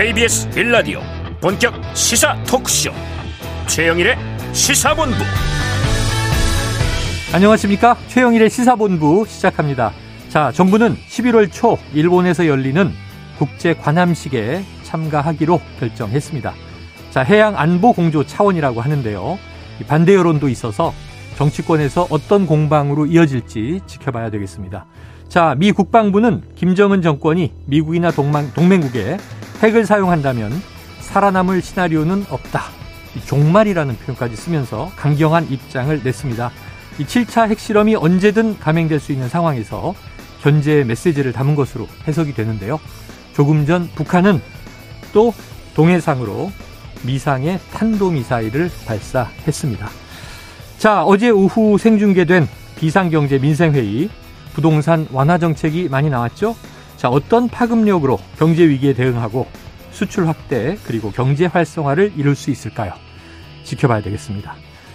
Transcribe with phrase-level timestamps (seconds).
[0.00, 1.02] KBS 빌라디오
[1.42, 2.90] 본격 시사 토크쇼.
[3.66, 4.16] 최영일의
[4.54, 5.14] 시사본부.
[7.34, 7.98] 안녕하십니까?
[8.08, 9.92] 최영일의 시사본부 시작합니다.
[10.30, 12.90] 자 정부는 11월 초 일본에서 열리는
[13.36, 16.54] 국제 관함식에 참가하기로 결정했습니다.
[17.10, 19.38] 자 해양 안보 공조 차원이라고 하는데요.
[19.86, 20.94] 반대 여론도 있어서
[21.36, 24.86] 정치권에서 어떤 공방으로 이어질지 지켜봐야 되겠습니다.
[25.28, 29.18] 자, 미 국방부는 김정은 정권이 미국이나 동맹, 동맹국에
[29.62, 30.62] 핵을 사용한다면
[31.00, 32.64] 살아남을 시나리오는 없다.
[33.26, 36.50] 종말이라는 표현까지 쓰면서 강경한 입장을 냈습니다.
[36.98, 39.94] 이 7차 핵실험이 언제든 감행될 수 있는 상황에서
[40.42, 42.80] 견제의 메시지를 담은 것으로 해석이 되는데요.
[43.34, 44.40] 조금 전 북한은
[45.12, 45.34] 또
[45.74, 46.50] 동해상으로
[47.02, 49.88] 미상의 탄도미사일을 발사했습니다.
[50.78, 54.08] 자, 어제 오후 생중계된 비상경제 민생회의
[54.54, 56.56] 부동산 완화 정책이 많이 나왔죠.
[57.00, 59.46] 자, 어떤 파급력으로 경제 위기에 대응하고
[59.90, 62.92] 수출 확대 그리고 경제 활성화를 이룰 수 있을까요?
[63.64, 64.54] 지켜봐야 되겠습니다.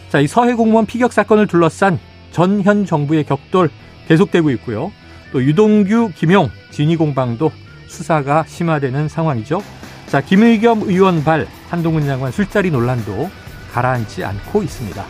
[0.09, 1.97] 자, 이 서해 공무원 피격 사건을 둘러싼
[2.29, 3.71] 전현 정부의 격돌
[4.07, 4.91] 계속되고 있고요.
[5.31, 7.51] 또 유동규, 김용, 진위 공방도
[7.87, 9.63] 수사가 심화되는 상황이죠.
[10.05, 13.31] 자, 김의겸 의원 발 한동훈 장관 술자리 논란도
[13.73, 15.03] 가라앉지 않고 있습니다.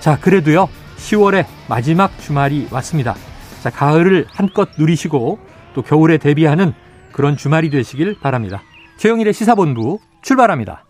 [0.00, 0.68] 자, 그래도요.
[0.96, 3.14] 10월의 마지막 주말이 왔습니다.
[3.62, 6.72] 자, 가을을 한껏 누리시고 또 겨울에 대비하는
[7.12, 8.62] 그런 주말이 되시길 바랍니다.
[8.96, 10.84] 최영일의 시사본부 출발합니다.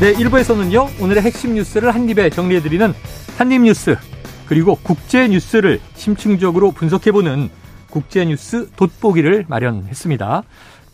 [0.00, 2.94] 네, 1부에서는요, 오늘의 핵심 뉴스를 한입에 정리해드리는
[3.36, 3.96] 한입뉴스,
[4.46, 7.50] 그리고 국제뉴스를 심층적으로 분석해보는
[7.90, 10.42] 국제뉴스 돋보기를 마련했습니다.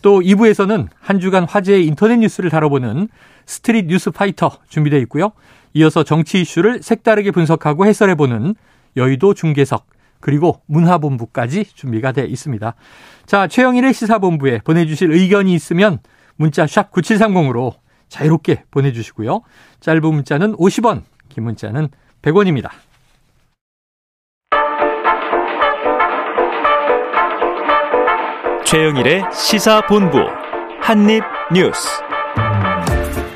[0.01, 3.07] 또 2부에서는 한 주간 화제의 인터넷 뉴스를 다뤄보는
[3.45, 5.31] 스트릿 뉴스 파이터 준비되어 있고요.
[5.73, 8.55] 이어서 정치 이슈를 색다르게 분석하고 해설해보는
[8.95, 9.87] 여의도 중계석
[10.19, 12.73] 그리고 문화본부까지 준비가 돼 있습니다.
[13.25, 15.99] 자, 최영일의 시사본부에 보내주실 의견이 있으면
[16.35, 17.75] 문자 샵 9730으로
[18.09, 19.41] 자유롭게 보내주시고요.
[19.79, 21.89] 짧은 문자는 50원, 긴 문자는
[22.21, 22.69] 100원입니다.
[28.65, 30.17] 최영일의 시사본부
[30.81, 32.07] 한입뉴스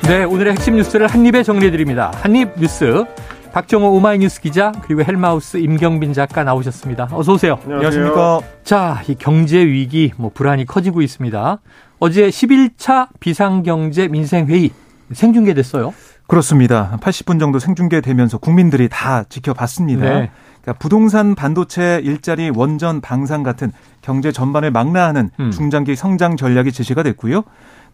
[0.08, 2.10] 네, 오늘의 핵심 뉴스를 한입에 정리해드립니다.
[2.16, 3.04] 한입 뉴스.
[3.52, 7.08] 박정호 오마이뉴스 기자 그리고 헬마우스 임경빈 작가 나오셨습니다.
[7.12, 7.58] 어서 오세요.
[7.64, 8.40] 안녕하십니까.
[8.64, 11.58] 자, 이 경제 위기 뭐 불안이 커지고 있습니다.
[11.98, 14.70] 어제 11차 비상경제 민생회의
[15.12, 15.92] 생중계됐어요.
[16.26, 16.96] 그렇습니다.
[17.02, 20.02] 80분 정도 생중계되면서 국민들이 다 지켜봤습니다.
[20.02, 20.30] 네.
[20.62, 23.70] 그러니까 부동산, 반도체, 일자리, 원전, 방산 같은
[24.00, 25.50] 경제 전반을 망라하는 음.
[25.50, 27.42] 중장기 성장 전략이 제시가 됐고요.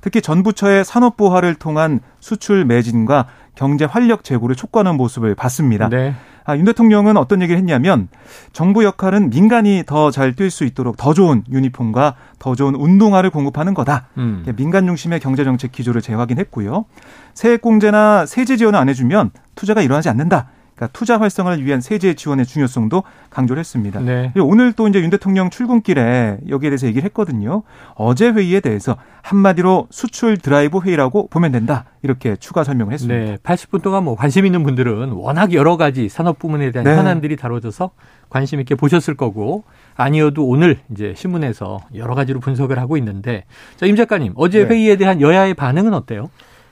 [0.00, 3.26] 특히 전부처의 산업 부활을 통한 수출 매진과
[3.58, 5.88] 경제 활력 제고를 촉구하는 모습을 봤습니다.
[5.88, 6.14] 네.
[6.44, 8.06] 아, 윤 대통령은 어떤 얘기를 했냐면
[8.52, 13.74] 정부 역할은 민간이 더 잘 뛸 수 있도록 더 좋은 유니폼과 더 좋은 운동화를 공급하는
[13.74, 14.06] 거다.
[14.16, 14.44] 음.
[14.56, 16.84] 민간 중심의 경제 정책 기조를 재확인했고요.
[17.34, 20.50] 세액 공제나 세제 지원을 안 해주면 투자가 일어나지 않는다.
[20.78, 24.00] 그러니까 투자 활성화를 위한 세제 지원의 중요성도 강조를 했습니다.
[24.00, 24.32] 네.
[24.40, 27.64] 오늘 또 이제 윤 대통령 출근길에 여기에 대해서 얘기를 했거든요.
[27.94, 31.84] 어제 회의에 대해서 한마디로 수출 드라이브 회의라고 보면 된다.
[32.02, 33.18] 이렇게 추가 설명을 했습니다.
[33.18, 33.36] 네.
[33.42, 36.96] 80분 동안 뭐 관심 있는 분들은 워낙 여러 가지 산업 부문에 대한 네.
[36.96, 37.90] 현안들이 다뤄져서
[38.30, 39.64] 관심 있게 보셨을 거고
[39.96, 43.44] 아니어도 오늘 이제 신문에서 여러 가지로 분석을 하고 있는데
[43.76, 44.74] 자, 임 작가님 어제 네.
[44.74, 46.30] 회의에 대한 여야의 반응은 어때요?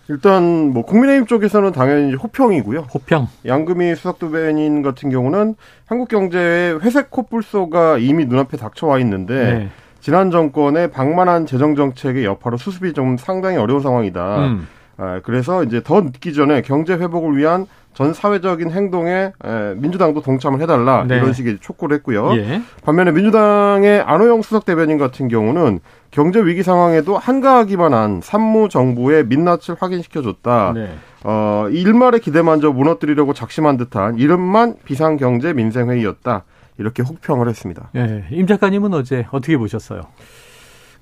[0.09, 2.87] 일단 뭐 국민의힘 쪽에서는 당연히 호평이고요.
[2.95, 3.29] 호평.
[3.45, 5.57] 양금희 수석도변인 같은 경우는
[5.87, 9.69] 한국 경제의 회색 코뿔소가 이미 눈앞에 닥쳐와 있는데 네.
[10.01, 14.47] 지난 정권의 방만한 재정 정책의 여파로 수습이 좀 상당히 어려운 상황이다.
[14.47, 14.69] 음.
[14.99, 19.33] 아, 그래서 이제 더 늦기 전에 경제 회복을 위한 전 사회적인 행동에
[19.77, 21.17] 민주당도 동참을 해달라 네.
[21.17, 22.37] 이런 식의 촉구를 했고요.
[22.37, 22.61] 예.
[22.85, 25.81] 반면에 민주당의 안호영 수석 대변인 같은 경우는
[26.11, 30.73] 경제 위기 상황에도 한가하기만 한 산무 정부의 민낯을 확인시켜줬다.
[30.75, 30.91] 네.
[31.25, 36.45] 어, 일말의 기대만저 무너뜨리려고 작심한 듯한 이름만 비상경제 민생회의였다.
[36.77, 37.89] 이렇게 혹평을 했습니다.
[37.95, 38.27] 네.
[38.31, 40.03] 임 작가님은 어제 어떻게 보셨어요?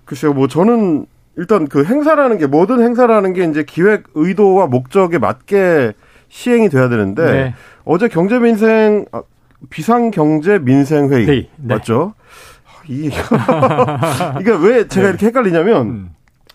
[0.04, 5.94] 글쎄요, 뭐 저는 일단 그 행사라는 게 모든 행사라는 게 이제 기획 의도와 목적에 맞게
[6.28, 7.54] 시행이 돼야 되는데 네.
[7.84, 9.22] 어제 경제민생 아,
[9.70, 11.48] 비상경제민생회의 네.
[11.74, 12.14] 맞죠?
[12.88, 13.06] 이
[14.40, 15.08] 이게 왜 제가 네.
[15.10, 16.10] 이렇게 헷갈리냐면 음.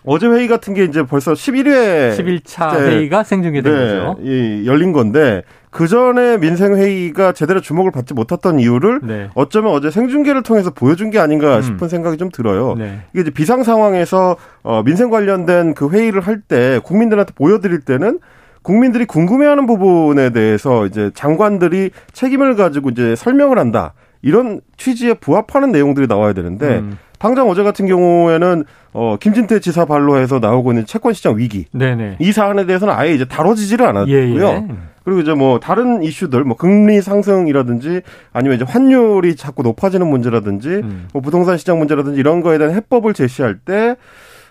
[0.05, 4.17] 어제 회의 같은 게 이제 벌써 11회 11차 회의가 생중계된 네, 거죠.
[4.21, 9.29] 이, 열린 건데 그 전에 민생 회의가 제대로 주목을 받지 못했던 이유를 네.
[9.35, 11.61] 어쩌면 어제 생중계를 통해서 보여준 게 아닌가 음.
[11.61, 11.89] 싶은 음.
[11.89, 12.75] 생각이 좀 들어요.
[12.77, 13.01] 네.
[13.13, 18.19] 이게 이제 비상 상황에서 어 민생 관련된 그 회의를 할 때 국민들한테 보여드릴 때는
[18.61, 23.93] 국민들이 궁금해하는 부분에 대해서 이제 장관들이 책임을 가지고 이제 설명을 한다.
[24.21, 26.97] 이런 취지에 부합하는 내용들이 나와야 되는데 음.
[27.19, 28.63] 당장 어제 같은 경우에는
[28.93, 32.17] 어 김진태 지사 발로 해서 나오고 있는 채권 시장 위기 네네.
[32.19, 34.15] 이 사안에 대해서는 아예 이제 다뤄지지를 않았고요.
[34.15, 34.65] 예, 예.
[35.03, 38.01] 그리고 이제 뭐 다른 이슈들 뭐 금리 상승이라든지
[38.33, 41.07] 아니면 이제 환율이 자꾸 높아지는 문제라든지 음.
[41.13, 43.95] 뭐 부동산 시장 문제라든지 이런 거에 대한 해법을 제시할 때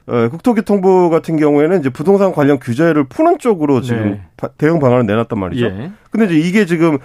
[0.09, 4.49] 어, 국토교통부 같은 경우에는 이제 부동산 관련 규제를 푸는 쪽으로 지금 네.
[4.59, 5.67] 대응 방안을 내놨단 말이죠.
[5.67, 5.91] 예.
[6.11, 6.99] 근데 이제 이게 지금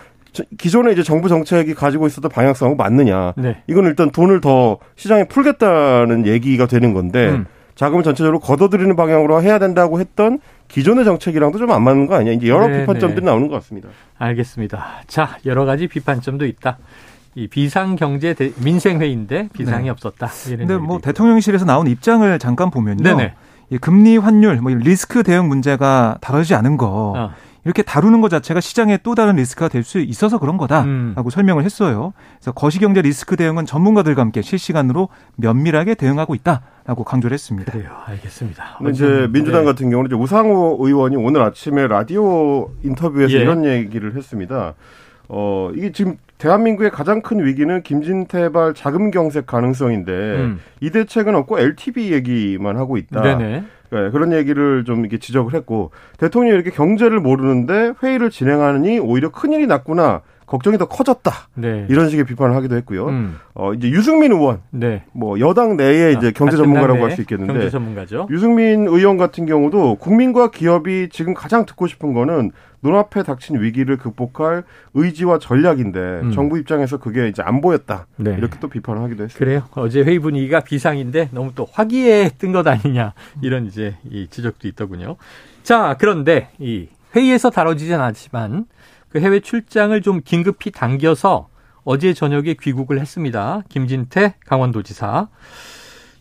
[0.58, 3.34] 기존에 이제 정부 정책이 가지고 있었던 방향성하고 맞느냐.
[3.38, 3.58] 네.
[3.68, 7.46] 이건 일단 돈을 더 시장에 풀겠다는 얘기가 되는 건데 음.
[7.76, 12.34] 자금을 전체적으로 걷어들이는 방향으로 해야 된다고 했던 기존의 정책이랑도 좀 안 맞는 거 아니야?
[12.34, 13.32] 이제 여러 네, 비판점들이 네.
[13.32, 13.90] 나오는 것 같습니다.
[14.18, 14.86] 알겠습니다.
[15.08, 16.78] 자, 여러 가지 비판점도 있다.
[17.36, 19.90] 이 비상 경제 민생 회의인데 비상이 네.
[19.90, 20.28] 없었다.
[20.50, 23.04] 근데 뭐 대통령실에서 나온 입장을 잠깐 보면요.
[23.04, 23.34] 네네.
[23.70, 27.14] 이 금리 환율, 뭐 리스크 대응 문제가 다뤄지지 않은 거.
[27.16, 27.32] 어.
[27.66, 31.30] 이렇게 다루는 것 자체가 시장에 또 다른 리스크가 될 수 있어서 그런 거다라고 음.
[31.32, 32.12] 설명을 했어요.
[32.38, 35.08] 그래서 거시경제 리스크 대응은 전문가들과 함께 실시간으로
[35.38, 37.72] 면밀하게 대응하고 있다라고 강조를 했습니다.
[37.72, 38.80] 그래요, 알겠습니다.
[38.92, 39.66] 이제 민주당 네.
[39.68, 43.38] 같은 경우는 이제 우상호 의원이 오늘 아침에 라디오 인터뷰에서 예.
[43.40, 44.74] 이런 얘기를 했습니다.
[45.36, 50.60] 어, 이게 지금 대한민국의 가장 큰 위기는 김진태발 자금 경색 가능성인데 음.
[50.80, 53.22] 이 대책은 없고 LTV 얘기만 하고 있다.
[53.22, 53.64] 네네.
[53.90, 59.66] 네, 그런 얘기를 좀 이렇게 지적을 했고 대통령이 이렇게 경제를 모르는데 회의를 진행하느니 오히려 큰일이
[59.68, 60.22] 났구나.
[60.54, 61.32] 걱정이 더 커졌다.
[61.56, 61.88] 네.
[61.90, 63.08] 이런 식의 비판을 하기도 했고요.
[63.08, 63.38] 음.
[63.56, 65.04] 어 이제 유승민 의원, 네.
[65.12, 68.28] 뭐 여당 내에 이제 아, 경제 전문가라고 할 수 있겠는데 경제 전문가죠.
[68.30, 72.52] 유승민 의원 같은 경우도 국민과 기업이 지금 가장 듣고 싶은 거는
[72.84, 74.64] 눈앞에 닥친 위기를 극복할
[74.94, 76.32] 의지와 전략인데 음.
[76.34, 78.06] 정부 입장에서 그게 이제 안 보였다.
[78.18, 78.36] 네.
[78.38, 79.40] 이렇게 또 비판을 하기도 했습니다.
[79.40, 79.64] 그래요.
[79.74, 85.16] 어제 회의 분위기가 비상인데 너무 또 화기에 뜬것 아니냐 이런 이제 이 지적도 있더군요.
[85.64, 88.66] 자 그런데 이 회의에서 다뤄지진 않지만
[89.14, 91.48] 그 해외 출장을 좀 긴급히 당겨서
[91.84, 93.62] 어제 저녁에 귀국을 했습니다.
[93.70, 95.28] 김진태 강원도지사.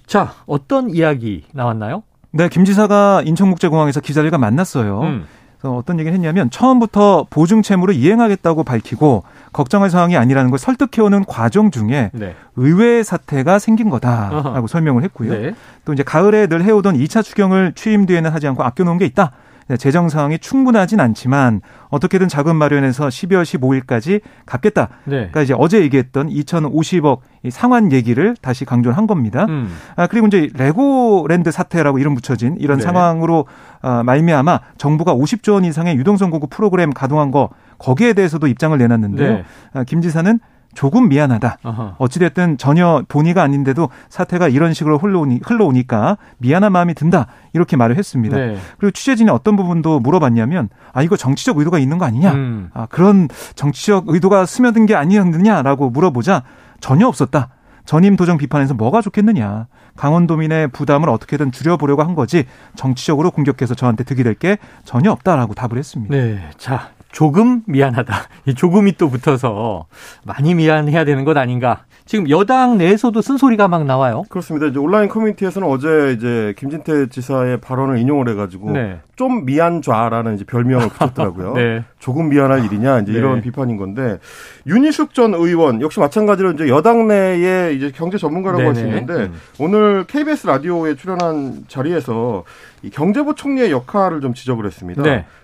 [0.07, 2.03] 자 어떤 이야기 나왔나요?
[2.33, 5.01] 네, 김 지사가 인천국제공항에서 기자들과 만났어요.
[5.01, 5.25] 음.
[5.63, 9.23] 어떤 얘기를 했냐면 처음부터 보증 채무를 이행하겠다고 밝히고
[9.53, 12.35] 걱정할 상황이 아니라는 걸 설득해오는 과정 중에 네.
[12.57, 14.67] 의외의 사태가 생긴 거다라고 어허.
[14.67, 15.33] 설명을 했고요.
[15.33, 15.55] 네.
[15.87, 19.33] 또 이제 가을에 늘 해오던 2차 추경을 취임 뒤에는 하지 않고 아껴놓은 게 있다.
[19.69, 24.89] 네, 재정 상황이 충분하진 않지만 어떻게든 자금 마련해서 12월 15일까지 갚겠다.
[25.05, 25.17] 네.
[25.17, 27.21] 그러니까 이제 어제 얘기했던 2,050억
[27.51, 29.47] 상환 얘기를 다시 강조를 한 겁니다.
[29.49, 29.69] 음.
[29.97, 32.85] 아, 그리고 이제 레고랜드 사태라고 이름 붙여진 이런 네.
[32.85, 33.47] 상황으로
[33.81, 39.33] 아, 말미암아 정부가 50조 원 이상의 유동성 공급 프로그램 가동한 거 거기에 대해서도 입장을 내놨는데요.
[39.33, 39.45] 네.
[39.75, 40.39] 아, 김 지사는
[40.75, 41.59] 조금 미안하다.
[41.99, 47.27] 어찌됐든 전혀 본의가 아닌데도 사태가 이런 식으로 흘러오니, 흘러오니까 미안한 마음이 든다.
[47.53, 48.37] 이렇게 말을 했습니다.
[48.37, 48.57] 네.
[48.79, 52.33] 그리고 취재진이 어떤 부분도 물어봤냐면 아, 이거 정치적 의도가 있는 거 아니냐.
[52.33, 52.71] 음.
[52.73, 56.43] 아, 그런 정치적 의도가 스며든 게 아니었느냐라고 물어보자
[56.81, 57.49] 전혀 없었다.
[57.85, 59.67] 전임 도정 비판에서 뭐가 좋겠느냐.
[59.97, 62.45] 강원도민의 부담을 어떻게든 줄여보려고 한 거지
[62.77, 66.17] 정치적으로 공격해서 저한테 득이 될 게 전혀 없다라고 답을 했습니다.
[66.17, 66.41] 네.
[66.57, 68.15] 자, 조금 미안하다.
[68.47, 69.87] 이 조금이 또 붙어서
[70.25, 71.85] 많이 미안해야 되는 것 아닌가.
[72.05, 74.25] 지금 여당 내에서도 쓴소리가 막 나와요.
[74.29, 74.67] 그렇습니다.
[74.67, 78.99] 이제 온라인 커뮤니티에서는 어제 이제 김진태 지사의 발언을 인용을 해가지고 네.
[79.15, 81.55] 좀 미안좌라는 이제 별명을 붙였더라고요.
[81.55, 81.85] 네.
[82.01, 83.19] 조금 미안할 일이냐 이제 네.
[83.19, 84.19] 이런 비판인 건데
[84.67, 89.35] 윤희숙 전 의원 역시 마찬가지로 이제 여당 내에 이제 경제 전문가라고 할 수 있는데 음.
[89.61, 92.43] 오늘 KBS 라디오에 출연한 자리에서
[92.83, 95.03] 이 경제부 총리의 역할을 좀 지적을 했습니다.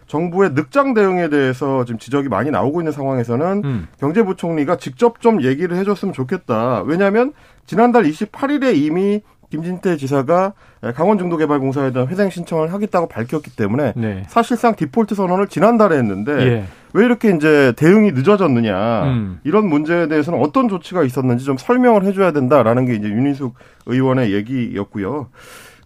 [0.08, 0.12] 네.
[0.12, 3.88] 정부의 늑장 대응에 대해서 지금 지적이 많이 나오고 있는 상황에서는 음.
[4.00, 6.82] 경제부총리가 직접 좀 얘기를 해줬으면 좋겠다.
[6.86, 7.32] 왜냐하면
[7.66, 10.52] 지난달 28일에 이미 김진태 지사가
[10.94, 14.22] 강원중도개발공사에 대한 회생 신청을 하겠다고 밝혔기 때문에 네.
[14.28, 16.64] 사실상 디폴트 선언을 지난달에 했는데 예.
[16.92, 19.40] 왜 이렇게 이제 대응이 늦어졌느냐 음.
[19.44, 23.54] 이런 문제에 대해서는 어떤 조치가 있었는지 좀 설명을 해줘야 된다라는 게 이제 윤희숙
[23.86, 25.28] 의원의 얘기였고요.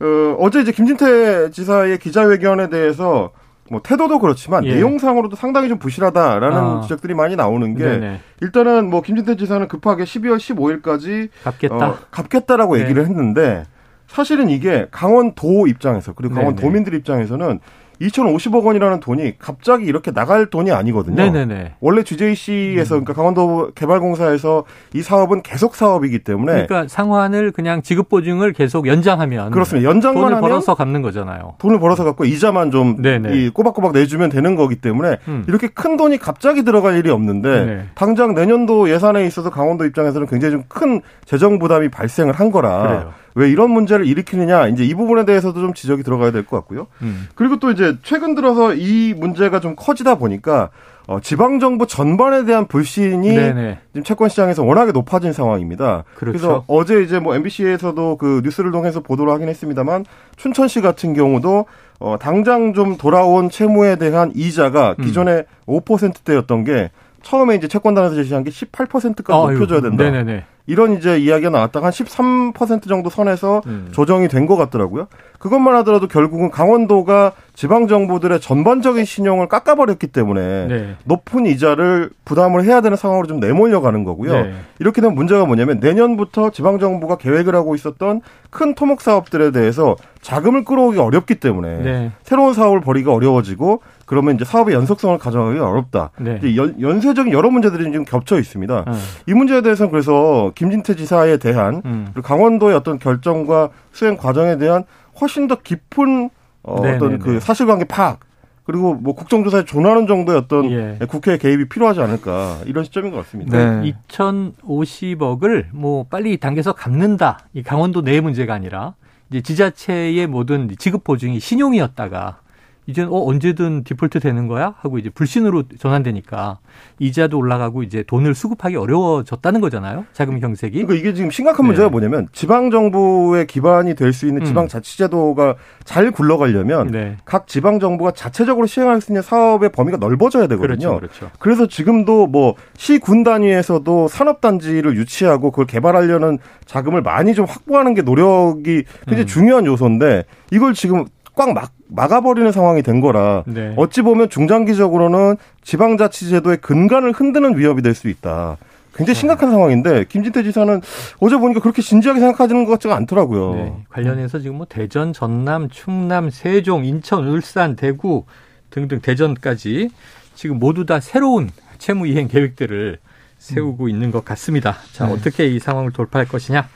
[0.01, 3.31] 어, 어제 이제 김진태 지사의 기자회견에 대해서
[3.73, 4.75] 뭐 태도도 그렇지만 예.
[4.75, 6.81] 내용상으로도 상당히 좀 부실하다라는 아.
[6.83, 8.21] 지적들이 많이 나오는 게 네네.
[8.43, 12.83] 일단은 뭐 김진태 지사는 급하게 12월 15일까지 갚겠다 어, 갚겠다라고 네.
[12.83, 13.65] 얘기를 했는데
[14.07, 17.61] 사실은 이게 강원도 입장에서 그리고 강원도민들 입장에서는
[18.09, 21.17] 2,050억 원이라는 돈이 갑자기 이렇게 나갈 돈이 아니거든요.
[21.17, 21.75] 네네네.
[21.81, 23.05] 원래 GJC에서 음.
[23.05, 29.51] 그러니까 강원도 개발공사에서 이 사업은 계속 사업이기 때문에 그러니까 상환을 그냥 지급 보증을 계속 연장하면
[29.51, 29.89] 그렇습니다.
[29.89, 31.55] 연장만 돈을 벌어서 갚는 거잖아요.
[31.59, 32.93] 돈을 벌어서 갚고 이자만 좀
[33.33, 35.45] 이 꼬박꼬박 내주면 되는 거기 때문에 음.
[35.49, 40.53] 이렇게 큰 돈이 갑자기 들어갈 일이 없는데 네 당장 내년도 예산에 있어서 강원도 입장에서는 굉장히
[40.53, 42.83] 좀 큰 재정 부담이 발생을 한 거라.
[42.83, 43.13] 그래요.
[43.35, 46.87] 왜 이런 문제를 일으키느냐 이제 이 부분에 대해서도 좀 지적이 들어가야 될 것 같고요.
[47.03, 47.29] 음.
[47.35, 50.71] 그리고 또 이제 최근 들어서 이 문제가 좀 커지다 보니까
[51.09, 53.79] 어, 지방 정부 전반에 대한 불신이 네네.
[53.93, 56.05] 지금 채권 시장에서 워낙에 높아진 상황입니다.
[56.15, 56.39] 그렇죠.
[56.39, 60.05] 그래서 어제 이제 뭐 MBC에서도 그 뉴스를 통해서 보도를 하긴 했습니다만
[60.37, 61.67] 춘천시 같은 경우도
[61.99, 65.05] 어, 당장 좀 돌아온 채무에 대한 이자가 음.
[65.05, 65.45] 기존에 음.
[65.67, 66.91] 5%대였던 게
[67.23, 70.03] 처음에 이제 채권단에서 제시한 게 18%까지 아, 높여줘야 된다.
[70.05, 70.45] 네네네.
[70.67, 73.89] 이런 이제 이야기가 나왔다가 한 13% 정도 선에서 음.
[73.93, 75.07] 조정이 된 것 같더라고요.
[75.39, 80.97] 그것만 하더라도 결국은 강원도가 지방 정부들의 전반적인 신용을 깎아버렸기 때문에 네.
[81.05, 84.33] 높은 이자를 부담을 해야 되는 상황으로 좀 내몰려 가는 거고요.
[84.33, 84.55] 네.
[84.79, 90.65] 이렇게 되면 문제가 뭐냐면 내년부터 지방 정부가 계획을 하고 있었던 큰 토목 사업들에 대해서 자금을
[90.65, 92.13] 끌어오기 어렵기 때문에 네.
[92.23, 96.11] 새로운 사업을 벌이기가 어려워지고 그러면 이제 사업의 연속성을 가져가기 어렵다.
[96.21, 96.39] 네.
[96.57, 98.85] 연, 연쇄적인 여러 문제들이 지금 겹쳐 있습니다.
[98.87, 98.93] 음.
[99.27, 102.09] 이 문제에 대해서는 그래서 김진태 지사에 대한 음.
[102.13, 104.85] 그리고 강원도의 어떤 결정과 수행 과정에 대한
[105.19, 106.29] 훨씬 더 깊은
[106.63, 108.21] 어, 어떤 그 사실관계 파악
[108.65, 110.99] 그리고 뭐 국정조사에 존하는 정도의 어떤 예.
[111.09, 113.81] 국회 개입이 필요하지 않을까 이런 시점인 것 같습니다.
[113.81, 113.95] 네.
[114.09, 117.39] 2,050억을 뭐 빨리 당겨서 갚는다.
[117.55, 118.93] 이 강원도 내 문제가 아니라
[119.31, 122.42] 이제 지자체의 모든 지급 보증이 신용이었다가
[122.87, 126.59] 이제는 어 언제든 디폴트 되는 거야 하고 이제 불신으로 전환되니까
[126.99, 130.05] 이자도 올라가고 이제 돈을 수급하기 어려워졌다는 거잖아요.
[130.13, 130.83] 자금 형색이.
[130.85, 131.93] 그러니까 이게 지금 심각한 문제가 네.
[131.93, 134.47] 뭐냐면 지방 정부의 기반이 될 수 있는 음.
[134.47, 137.17] 지방 자치제도가 잘 굴러가려면 네.
[137.25, 140.99] 각 지방 정부가 자체적으로 시행할 수 있는 사업의 범위가 넓어져야 되거든요.
[140.99, 141.31] 그렇죠, 그렇죠.
[141.39, 148.03] 그래서 지금도 뭐 시군 단위에서도 산업 단지를 유치하고 그걸 개발하려는 자금을 많이 좀 확보하는 게
[148.03, 149.27] 노력이 굉장히 음.
[149.27, 153.75] 중요한 요소인데 이걸 지금 꽉 막, 막아버리는 상황이 된 거라 네.
[153.77, 158.57] 어찌 보면 중장기적으로는 지방자치제도의 근간을 흔드는 위협이 될 수 있다.
[158.95, 159.55] 굉장히 심각한 네.
[159.55, 160.81] 상황인데 김진태 지사는
[161.21, 163.55] 어제 보니까 그렇게 진지하게 생각하지는 것 같지가 않더라고요.
[163.55, 163.75] 네.
[163.89, 168.25] 관련해서 지금 뭐 대전, 전남, 충남, 세종, 인천, 울산, 대구
[168.71, 169.91] 등등 대전까지
[170.35, 172.99] 지금 모두 다 새로운 채무 이행 계획들을
[173.39, 173.89] 세우고 음.
[173.89, 174.77] 있는 것 같습니다.
[174.93, 175.13] 자, 네.
[175.13, 176.69] 어떻게 이 상황을 돌파할 것이냐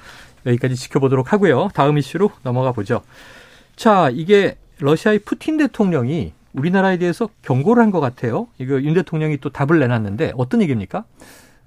[0.46, 1.68] 여기까지 지켜보도록 하고요.
[1.74, 3.02] 다음 이슈로 넘어가 보죠.
[3.76, 8.46] 자, 이게 러시아의 푸틴 대통령이 우리나라에 대해서 경고를 한 것 같아요.
[8.58, 11.04] 이거 윤 대통령이 또 답을 내놨는데 어떤 얘기입니까?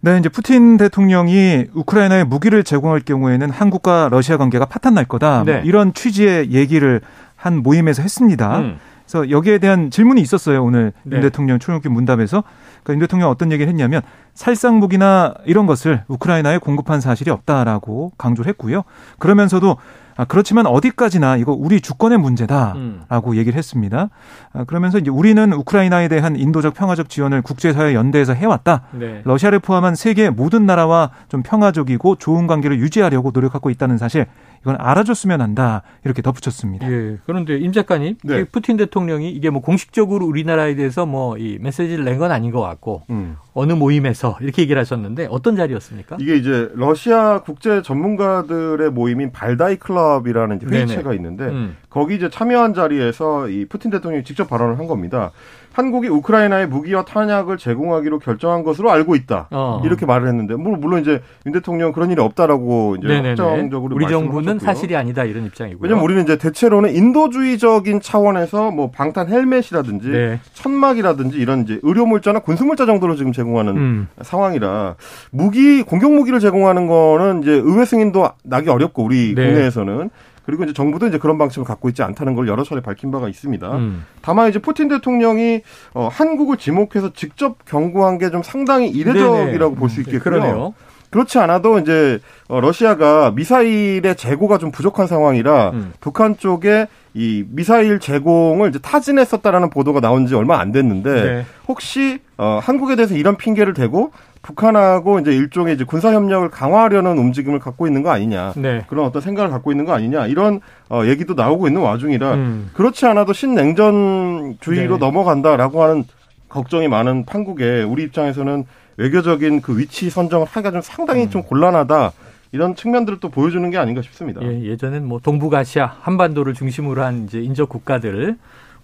[0.01, 5.43] 네, 이제 푸틴 대통령이 우크라이나에 무기를 제공할 경우에는 한국과 러시아 관계가 파탄 날 거다.
[5.43, 5.53] 뭐 네.
[5.55, 7.01] 뭐 이런 취지의 얘기를
[7.35, 8.59] 한 모임에서 했습니다.
[8.59, 8.77] 음.
[9.05, 10.63] 그래서 여기에 대한 질문이 있었어요.
[10.63, 11.17] 오늘 네.
[11.17, 12.43] 윤 대통령 출국기 문답에서.
[12.83, 14.01] 그러니까 윤 대통령 어떤 얘기를 했냐면
[14.33, 18.83] 살상 무기나 이런 것을 우크라이나에 공급한 사실이 없다라고 강조를 했고요.
[19.19, 19.77] 그러면서도
[20.19, 23.35] 아, 그렇지만 어디까지나 이거 우리 주권의 문제다라고 음.
[23.37, 24.09] 얘기를 했습니다.
[24.51, 28.81] 아, 그러면서 이제 우리는 우크라이나에 대한 인도적 평화적 지원을 국제사회 연대에서 해왔다.
[28.91, 29.21] 네.
[29.23, 34.25] 러시아를 포함한 세계 모든 나라와 좀 평화적이고 좋은 관계를 유지하려고 노력하고 있다는 사실
[34.61, 36.91] 이건 알아줬으면 한다 이렇게 덧붙였습니다.
[36.91, 37.17] 예.
[37.25, 38.43] 그런데 임 작가님, 네.
[38.43, 43.03] 푸틴 대통령이 이게 뭐 공식적으로 우리나라에 대해서 뭐 이 메시지를 낸 건 아닌 것 같고
[43.11, 43.37] 음.
[43.53, 46.17] 어느 모임에서 이렇게 얘기를 하셨는데 어떤 자리였습니까?
[46.19, 51.77] 이게 이제 러시아 국제 전문가들의 모임인 발다이 클럽이라는 회의체가 있는데 음.
[51.89, 55.31] 거기 이제 참여한 자리에서 이 푸틴 대통령이 직접 발언을 한 겁니다.
[55.73, 59.47] 한국이 우크라이나에 무기와 탄약을 제공하기로 결정한 것으로 알고 있다.
[59.51, 59.81] 어.
[59.85, 63.41] 이렇게 말을 했는데 물론 이제 윤 대통령 그런 일이 없다라고 이제 네네네.
[63.41, 64.65] 확정적으로 우리 정부는 하셨고요.
[64.65, 65.79] 사실이 아니다 이런 입장이고요.
[65.81, 70.39] 왜냐면 우리는 이제 대체로는 인도주의적인 차원에서 뭐 방탄 헬멧이라든지 네.
[70.53, 74.07] 천막이라든지 이런 이제 의료 물자나 군수 물자 정도로 지금 제공하는 음.
[74.21, 74.95] 상황이라
[75.31, 79.45] 무기 공격 무기를 제공하는 거는 이제 의회 승인도 나기 어렵고 우리 네.
[79.47, 80.09] 국내에서는
[80.49, 83.71] 그리고 이제 정부도 이제 그런 방식을 갖고 있지 않다는 걸 여러 차례 밝힌 바가 있습니다.
[83.75, 84.03] 음.
[84.23, 85.61] 다만 이제 푸틴 대통령이
[85.93, 90.19] 어, 한국을 지목해서 직접 경고한 게 좀 상당히 이례적이라고 볼 수 있겠고요.
[90.21, 90.73] 그러네요.
[91.11, 95.93] 그렇지 않아도 이제 어, 러시아가 미사일의 재고가 좀 부족한 상황이라 음.
[95.99, 101.45] 북한 쪽에 이 미사일 제공을 이제 타진했었다라는 보도가 나온 지 얼마 안 됐는데 네.
[101.67, 107.59] 혹시 어, 한국에 대해서 이런 핑계를 대고 북한하고 이제 일종의 이제 군사 협력을 강화하려는 움직임을
[107.59, 108.85] 갖고 있는 거 아니냐 네.
[108.87, 112.69] 그런 어떤 생각을 갖고 있는 거 아니냐 이런 어, 얘기도 나오고 있는 와중이라 음.
[112.73, 115.05] 그렇지 않아도 신냉전주의로 네.
[115.05, 116.05] 넘어간다라고 하는
[116.47, 118.63] 걱정이 많은 판국에 우리 입장에서는
[118.95, 121.29] 외교적인 그 위치 선정을 하기가 좀 상당히 음.
[121.29, 122.13] 좀 곤란하다.
[122.51, 124.41] 이런 측면들을 또 보여주는 게 아닌가 싶습니다.
[124.41, 128.37] 예, 예전엔 뭐 동북아시아, 한반도를 중심으로 한 이제 인접 국가들을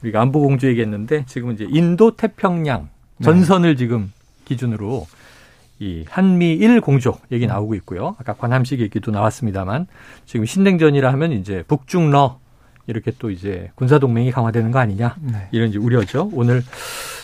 [0.03, 2.89] 우리가 안보 공주 얘기했는데 지금은 이제 인도 태평양
[3.23, 3.75] 전선을 네.
[3.75, 4.11] 지금
[4.45, 5.07] 기준으로
[5.79, 8.15] 이 한미일 공조 얘기 나오고 있고요.
[8.19, 9.87] 아까 관함식 얘기도 나왔습니다만
[10.25, 12.39] 지금 신냉전이라 하면 이제 북중러
[12.87, 15.47] 이렇게 또 이제 군사 동맹이 강화되는 거 아니냐 네.
[15.51, 16.29] 이런 이제 우려죠.
[16.33, 16.63] 오늘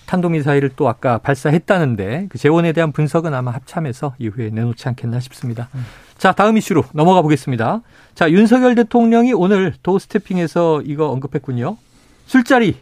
[0.07, 5.69] 탄도미사일을 또 아까 발사했다는데 그 재원에 대한 분석은 아마 합참에서 이후에 내놓지 않겠나 싶습니다.
[5.75, 5.85] 음.
[6.17, 7.81] 자 다음 이슈로 넘어가 보겠습니다.
[8.15, 11.77] 자 윤석열 대통령이 오늘 도스태핑에서 이거 언급했군요.
[12.25, 12.77] 술자리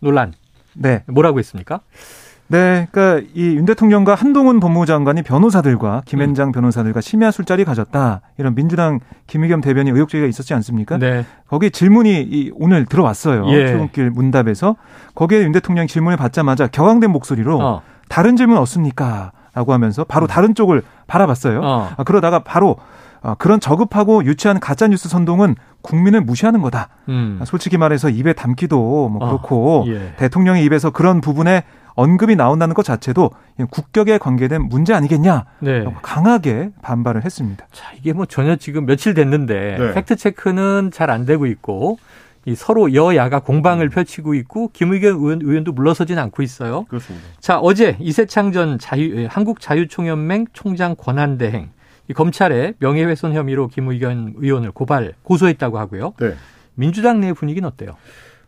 [0.00, 0.32] 논란.
[0.74, 1.04] 네.
[1.06, 1.80] 뭐라고 했습니까?
[2.52, 6.52] 네, 그러니까 이 윤 대통령과 한동훈 법무부 장관이 변호사들과 김앤장 음.
[6.52, 10.98] 변호사들과 심야 술자리 가졌다 이런 민주당 김의겸 대변인 의혹 제기가 있었지 않습니까?
[10.98, 11.24] 네.
[11.48, 13.48] 거기 질문이 이 오늘 들어왔어요.
[13.48, 13.68] 예.
[13.68, 14.76] 출근길 문답에서
[15.14, 17.82] 거기에 윤 대통령 질문을 받자마자 격앙된 목소리로 어.
[18.08, 19.32] 다른 질문 없습니까?
[19.54, 20.28] 라고 하면서 바로 음.
[20.28, 21.60] 다른 쪽을 바라봤어요.
[21.62, 21.90] 어.
[21.96, 22.76] 아, 그러다가 바로
[23.22, 26.88] 어, 그런 저급하고 유치한 가짜 뉴스 선동은 국민을 무시하는 거다.
[27.08, 27.40] 음.
[27.44, 29.26] 솔직히 말해서 입에 담기도 뭐 어.
[29.28, 29.84] 그렇고 어.
[29.88, 30.14] 예.
[30.16, 31.62] 대통령의 입에서 그런 부분에
[31.94, 33.30] 언급이 나온다는 것 자체도
[33.70, 35.84] 국격에 관계된 문제 아니겠냐 네.
[36.02, 37.66] 강하게 반발을 했습니다.
[37.72, 39.92] 자 이게 뭐 전혀 지금 며칠 됐는데 네.
[39.94, 41.98] 팩트 체크는 잘 안 되고 있고
[42.44, 43.90] 이 서로 여야가 공방을 음.
[43.90, 46.84] 펼치고 있고 김의겸 의원, 의원 도 물러서진 않고 있어요.
[46.84, 47.26] 그렇습니다.
[47.38, 51.70] 자 어제 이세창 전 자유, 예, 한국 자유총연맹 총장 권한 대행
[52.08, 56.14] 이 검찰에 명예훼손 혐의로 김의겸 의원을 고발 고소했다고 하고요.
[56.18, 56.34] 네.
[56.74, 57.92] 민주당 내 분위기는 어때요?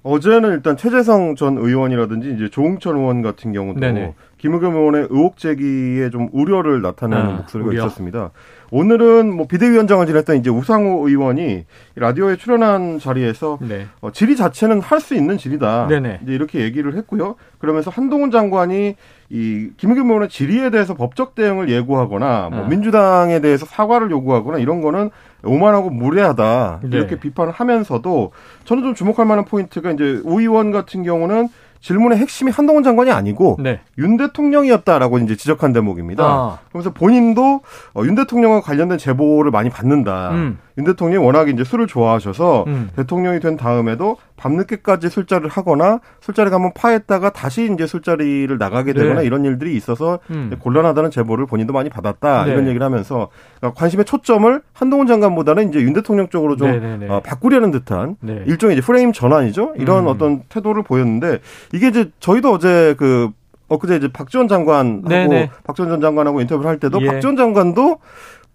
[0.05, 4.15] 어제는 일단 최재성 전 의원이라든지 이제 조홍천 의원 같은 경우도 네네.
[4.37, 7.79] 김의겸 의원의 의혹 제기에 좀 우려를 나타내는 아, 목소리가 우려.
[7.87, 8.31] 있었습니다.
[8.71, 11.65] 오늘은 뭐 비대위원장을 지냈던 이제 우상호 의원이
[11.97, 13.87] 라디오에 출연한 자리에서 네.
[14.03, 15.87] 어, 질의 자체는 할 수 있는 질의다.
[15.89, 16.21] 네네.
[16.23, 17.37] 이제 이렇게 얘기를 했고요.
[17.59, 18.97] 그러면서 한동훈 장관이
[19.31, 22.69] 이 김의겸 의원의 질의에 대해서 법적 대응을 예고하거나 뭐 아.
[22.69, 25.09] 민주당에 대해서 사과를 요구하거나 이런 거는
[25.45, 27.21] 오만하고 무례하다 이렇게 네.
[27.21, 28.33] 비판을 하면서도
[28.65, 31.49] 저는 좀 주목할 만한 포인트가 이제 우 의원 같은 경우는
[31.81, 33.81] 질문의 핵심이 한동훈 장관이 아니고 네.
[33.99, 36.25] 윤 대통령이었다라고 이제 지적한 대목입니다.
[36.25, 36.59] 아.
[36.71, 37.61] 그러면서 본인도
[37.95, 40.31] 어, 윤 대통령과 관련된 제보를 많이 받는다.
[40.31, 40.59] 음.
[40.77, 42.91] 윤 대통령이 워낙 이제 술을 좋아하셔서 음.
[42.97, 49.01] 대통령이 된 다음에도 밤늦게까지 술자리를 하거나 술자리 가면 파했다가 다시 이제 술자리를 나가게 네.
[49.01, 49.27] 되거나 네.
[49.27, 50.53] 이런 일들이 있어서 음.
[50.59, 52.53] 곤란하다는 제보를 본인도 많이 받았다 네.
[52.53, 53.29] 이런 얘기를 하면서
[53.59, 57.09] 그러니까 관심의 초점을 한동훈 장관보다는 이제 윤 대통령 쪽으로 좀 네, 네, 네.
[57.09, 58.17] 어, 바꾸려는 듯한
[58.47, 60.09] 일종의 이제 프레임 전환이죠 이런 음.
[60.09, 61.39] 어떤 태도를 보였는데
[61.73, 63.31] 이게 이제 저희도 어제 그
[63.69, 67.07] 엊그제 이제 박지원 장관하고 박지원 전 장관하고 인터뷰를 할 때도 예.
[67.07, 67.99] 박지원 장관도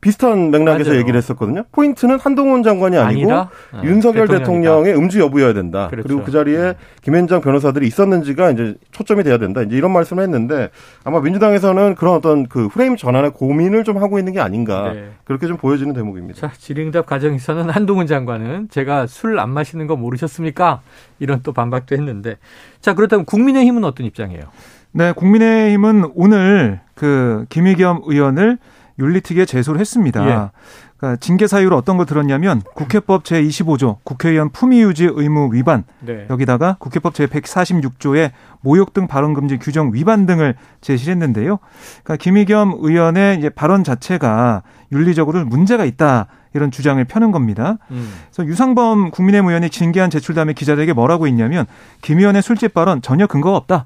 [0.01, 0.99] 비슷한 맥락에서 맞아요.
[1.01, 1.63] 얘기를 했었거든요.
[1.73, 3.49] 포인트는 한동훈 장관이 아니고 아,
[3.83, 5.87] 윤석열 대통령의 음주 여부여야 된다.
[5.89, 6.07] 그렇죠.
[6.07, 6.73] 그리고그 자리에 네.
[7.01, 9.61] 김현장 변호사들이 있었는지가 이제 초점이 돼야 된다.
[9.61, 10.69] 이제 이런 말씀을 했는데
[11.03, 15.09] 아마 민주당에서는 그런 어떤 그 프레임 전환의 고민을 좀 하고 있는 게 아닌가 네.
[15.25, 16.39] 그렇게 좀 보여지는 대목입니다.
[16.39, 20.81] 자, 질의응답 과정에서는 한동훈 장관은 제가 술 안 마시는 거 모르셨습니까?
[21.19, 22.35] 이런 또 반박도 했는데
[22.81, 24.43] 자 그렇다면 국민의힘은 어떤 입장이에요?
[24.91, 28.57] 네, 국민의힘은 오늘 그 김의겸 의원을
[28.99, 30.25] 윤리특위에 제소를 했습니다.
[30.25, 30.49] 예.
[30.97, 36.27] 그러니까 징계 사유로 어떤 걸 들었냐면 국회법 제25조 국회의원 품위 유지 의무 위반 네.
[36.29, 38.31] 여기다가 국회법 제146조의
[38.61, 41.59] 모욕 등 발언 금지 규정 위반 등을 제시를 했는데요.
[42.03, 46.27] 그러니까 김의겸 의원의 이제 발언 자체가 윤리적으로 문제가 있다.
[46.53, 47.77] 이런 주장을 펴는 겁니다.
[47.91, 48.11] 음.
[48.31, 51.67] 그래서 유상범 국민의힘 의원이 징계안 제출 다음에 기자들에게 뭐라고 했냐면
[52.01, 53.85] 김 의원의 술집 발언 전혀 근거가 없다.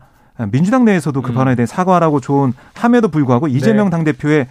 [0.51, 1.35] 민주당 내에서도 그 음.
[1.35, 3.91] 발언에 대해 사과하라고 좋은 함에도 불구하고 이재명 네.
[3.91, 4.47] 당대표의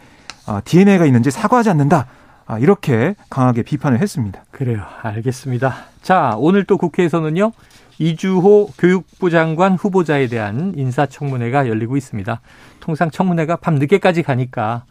[0.65, 2.07] DNA가 아, 있는지 사과하지 않는다.
[2.47, 4.43] 아, 이렇게 강하게 비판을 했습니다.
[4.51, 4.83] 그래요.
[5.03, 5.75] 알겠습니다.
[6.03, 7.53] 자, 오늘 또 국회에서는요.
[7.99, 12.41] 이주호 교육부 장관 후보자에 대한 인사청문회가 열리고 있습니다.
[12.81, 14.85] 통상 청문회가 밤 늦게까지 가니까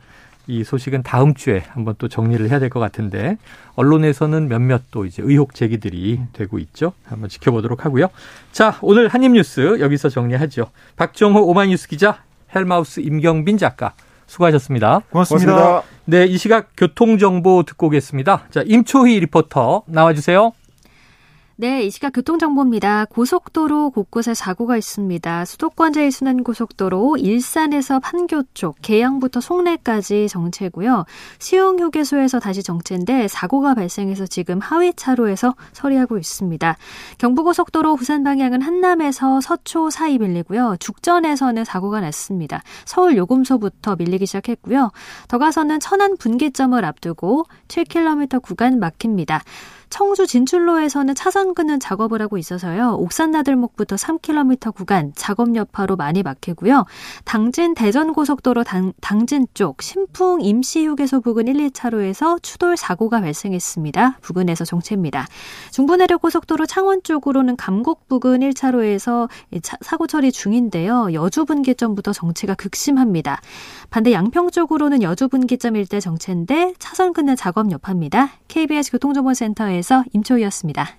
[0.48, 3.38] 이 소식은 다음 주에 한번 또 정리를 해야 될 것 같은데
[3.76, 6.94] 언론에서는 몇몇 또 이제 의혹 제기들이 되고 있죠.
[7.06, 8.08] 한번 지켜보도록 하고요.
[8.52, 10.72] 자, 오늘 한입뉴스 여기서 정리하죠.
[10.96, 12.20] 박정호 오마이뉴스 기자,
[12.56, 13.94] 헬마우스 임경빈 작가
[14.32, 15.02] 수고하셨습니다.
[15.12, 15.52] 고맙습니다.
[15.52, 15.84] 고맙습니다.
[16.06, 18.46] 네, 이 시각 교통정보 듣고 오겠습니다.
[18.50, 20.54] 자, 임초희 리포터 나와주세요.
[21.62, 23.06] 네, 이 시각 교통정보입니다.
[23.06, 25.46] 고속도로 곳곳에 사고가 있습니다.
[25.46, 31.06] 수도권 제1순환고속도로 일산에서 판교 쪽, 계양부터 송내까지 정체고요.
[31.38, 36.78] 시흥휴게소에서 다시 정체인데 사고가 발생해서 지금 하위 차로에서 서리하고 있습니다.
[37.20, 40.78] 경부고속도로 부산 방향은 한남에서 서초 사이 밀리고요.
[40.80, 42.64] 죽전에서는 사고가 났습니다.
[42.86, 44.90] 서울 요금소부터 밀리기 시작했고요.
[45.28, 49.44] 더 가서는 천안 분기점을 앞두고 7km 구간 막힙니다.
[49.92, 52.96] 청주 진출로에서는 차선 끄는 작업을 하고 있어서요.
[52.96, 56.86] 옥산 나들목부터 3km 구간 작업 여파로 많이 막히고요.
[57.26, 64.20] 당진 대전 고속도로 당, 당진 쪽 신풍 임시휴게소 부근 1, 2차로에서 추돌 사고가 발생했습니다.
[64.22, 65.28] 부근에서 정체입니다.
[65.72, 69.28] 중부내륙 고속도로 창원 쪽으로는 감곡 부근 1차로에서
[69.82, 71.10] 사고 처리 중인데요.
[71.14, 73.42] 여주 분기점부터 정체가 극심합니다.
[73.90, 78.30] 반대 양평 쪽으로는 여주 분기점 일대 정체인데 차선 끊는 작업 여파입니다.
[78.48, 80.98] KBS 교통정보센터에 에서 임초희였습니다.